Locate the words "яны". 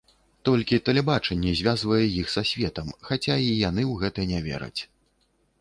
3.69-3.83